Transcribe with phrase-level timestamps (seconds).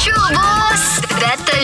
[0.00, 0.59] Lucu bos Data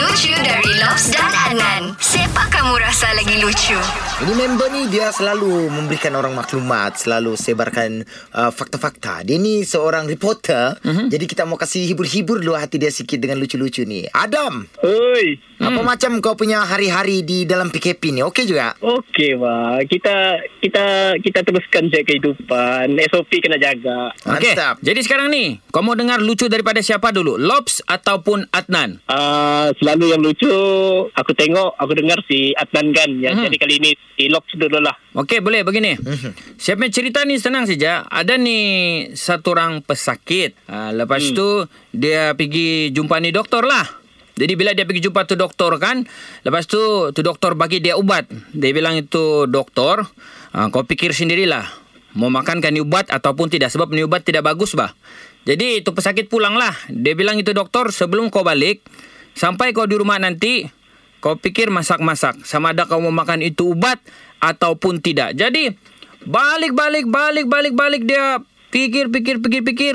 [0.00, 3.76] lucu dari Lobs dan Adnan Siapa kamu rasa lagi lucu?
[4.20, 9.26] Ini member ni dia selalu memberikan orang maklumat, selalu sebarkan uh, fakta-fakta.
[9.26, 10.78] Dia ni seorang reporter.
[10.78, 11.08] Uh-huh.
[11.10, 14.06] Jadi kita mau kasih hibur-hibur dulu hati dia sikit dengan lucu-lucu ni.
[14.14, 15.40] Adam, Oi.
[15.58, 18.20] apa macam kau punya hari-hari di dalam PKP ni?
[18.22, 18.78] Okey juga?
[18.78, 19.82] Okey, Wah.
[19.82, 22.94] Kita kita kita teruskan je kehidupan.
[23.10, 24.14] SOP kena jaga.
[24.22, 24.54] Okey.
[24.54, 24.78] Mantap.
[24.84, 27.34] Jadi sekarang ni, kau mau dengar lucu daripada siapa dulu?
[27.34, 29.02] Lobs ataupun Adnan?
[29.10, 30.50] Uh, selalu yang lucu
[31.10, 33.10] aku tengok, aku dengar si Adnan kan.
[33.18, 33.46] Ya, Hmm.
[33.48, 34.94] Jadi kali ini si Lox dulu lah.
[35.16, 35.96] Okey, boleh begini.
[36.60, 38.04] Siapa cerita ni senang saja.
[38.06, 38.58] Ada ni
[39.16, 40.54] satu orang pesakit.
[40.68, 41.34] Ha, lepas hmm.
[41.34, 41.48] tu
[41.94, 43.86] dia pergi jumpa ni doktor lah.
[44.40, 46.06] Jadi bila dia pergi jumpa tu doktor kan,
[46.46, 48.24] lepas tu tu doktor bagi dia ubat.
[48.56, 50.06] Dia bilang itu doktor,
[50.56, 51.66] ha, kau fikir sendirilah.
[52.16, 54.96] Mau makankan ni ubat ataupun tidak sebab ni ubat tidak bagus bah.
[55.44, 56.72] Jadi itu pesakit pulang lah.
[56.90, 58.84] Dia bilang itu doktor sebelum kau balik,
[59.34, 60.66] sampai kau di rumah nanti,
[61.20, 62.42] kau pikir masak-masak.
[62.48, 64.00] Sama ada kau mau makan itu ubat
[64.40, 65.36] ataupun tidak.
[65.36, 65.72] Jadi,
[66.24, 68.40] balik-balik, balik-balik, balik dia
[68.72, 69.94] pikir, pikir, pikir, pikir.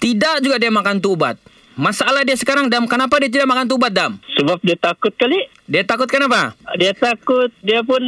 [0.00, 1.36] Tidak juga dia makan tu ubat.
[1.80, 4.20] Masalah dia sekarang, Dam, kenapa dia tidak makan tu ubat, Dam?
[4.36, 5.48] Sebab dia takut kali.
[5.64, 6.52] Dia takut kenapa?
[6.76, 8.00] Dia takut, dia pun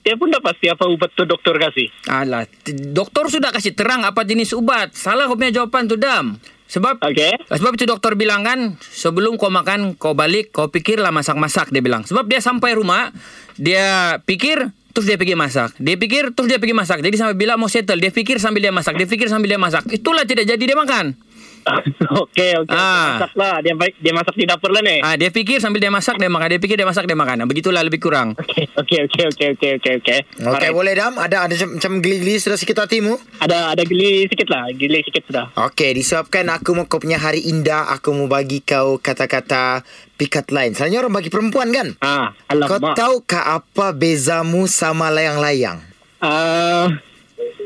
[0.00, 1.92] dia pun dah pasti apa ubat tu doktor kasih.
[2.08, 2.48] Alah,
[2.94, 4.96] doktor sudah kasih terang apa jenis ubat.
[4.96, 6.40] Salah kau punya jawapan tu, Dam.
[6.70, 7.50] Sebab Okey.
[7.50, 12.06] Sebab itu doktor bilang kan Sebelum kau makan Kau balik Kau pikirlah masak-masak Dia bilang.
[12.06, 13.10] Sebab dia sampai rumah
[13.58, 15.74] Dia pikir Terus dia pergi masak.
[15.82, 17.02] Dia pikir Terus dia pergi masak.
[17.02, 19.82] Jadi sampai bila mau settle Dia pikir sambil dia masak Dia pikir sambil dia masak.
[19.90, 21.18] Itulah tidak jadi dia makan
[22.22, 22.72] okey, okey.
[22.72, 23.18] Ah.
[23.18, 23.54] Dia masak lah.
[23.60, 24.98] Dia, dia masak di dapur lah ni.
[24.98, 27.46] ah, Dia pikir sambil dia masak Dia makan Dia pikir dia masak Dia makan Ah,
[27.46, 30.18] Begitulah lebih kurang Okey, okey, okey, okey, okey, okey, okey.
[30.38, 30.72] Okey, Alright.
[30.72, 31.14] boleh Dam?
[31.14, 33.14] Ada ada macam, geli-geli sudah sikit hatimu?
[33.38, 35.46] Ada ada geli sikit lah, geli sikit sudah.
[35.62, 40.72] Okey, disebabkan aku mau kau punya hari indah, aku mau bagi kau kata-kata pikat lain.
[40.72, 41.88] Selalunya orang bagi perempuan kan?
[41.98, 42.94] Ah, Kau alamak.
[42.94, 45.80] tahukah apa bezamu sama layang-layang?
[46.18, 46.88] Ah,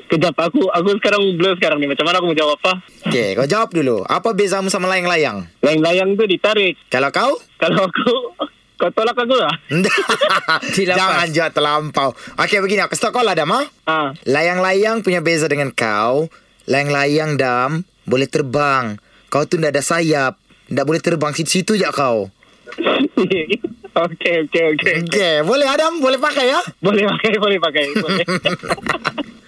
[0.07, 1.87] kejap aku aku sekarang blur sekarang ni.
[1.87, 2.73] Macam mana aku mau jawab apa?
[3.15, 4.03] Okey, kau jawab dulu.
[4.03, 5.47] Apa bezamu sama layang-layang?
[5.63, 6.75] Layang-layang tu ditarik.
[6.91, 7.39] Kalau kau?
[7.63, 8.11] Kalau aku
[8.75, 9.55] kau tolak aku lah.
[10.99, 12.11] Jangan jawab terlampau.
[12.35, 12.83] Okey, begini.
[12.83, 13.55] Aku stop kau lah, Dam.
[13.55, 13.63] Ha?
[13.87, 16.27] Ah, Layang-layang punya beza dengan kau.
[16.67, 18.99] Layang-layang, Dam, boleh terbang.
[19.31, 20.35] Kau tu ndak ada sayap.
[20.75, 21.31] Ndak boleh terbang.
[21.39, 22.35] Situ-situ je kau.
[23.15, 23.47] okey,
[23.95, 24.95] okey, okey.
[25.07, 26.03] Okey, boleh Adam?
[26.03, 26.59] Boleh pakai ya?
[26.83, 27.85] Boleh pakai, boleh pakai.
[27.95, 28.27] Boleh.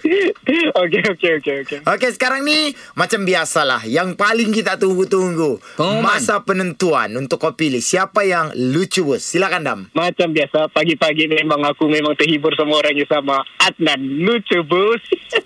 [0.83, 1.79] okey, okey, okey, okey.
[1.87, 3.87] Okey, sekarang ni macam biasalah.
[3.87, 5.63] Yang paling kita tunggu-tunggu.
[5.79, 6.03] Pengumuman.
[6.03, 7.79] Masa penentuan untuk kau pilih.
[7.79, 9.23] Siapa yang lucu, bos?
[9.23, 9.81] Silakan, Dam.
[9.95, 13.47] Macam biasa, pagi-pagi memang aku memang terhibur sama orang yang sama.
[13.63, 15.03] Adnan, lucu bos.